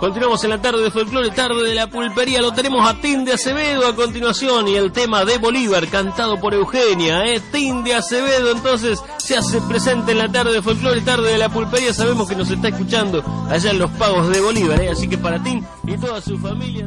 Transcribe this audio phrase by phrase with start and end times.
[0.00, 2.40] Continuamos en la tarde de folclore, tarde de la pulpería.
[2.40, 6.54] Lo tenemos a Tim de Acevedo a continuación y el tema de Bolívar cantado por
[6.54, 7.26] Eugenia.
[7.26, 7.42] ¿eh?
[7.50, 11.48] Tim de Acevedo entonces se hace presente en la tarde de folclore, tarde de la
[11.48, 11.92] pulpería.
[11.92, 14.80] Sabemos que nos está escuchando allá en los pagos de Bolívar.
[14.80, 14.90] ¿eh?
[14.90, 16.86] Así que para Tim y toda su familia.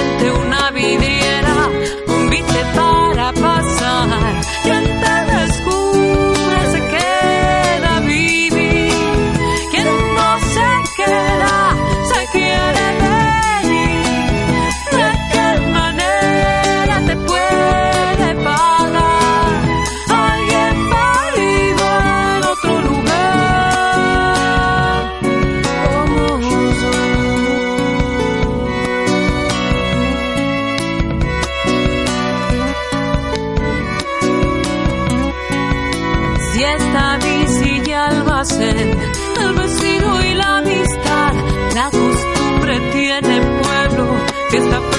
[39.55, 41.33] vecino y la amistad.
[41.75, 44.15] La costumbre tiene pueblo,
[44.51, 44.90] y carnaval.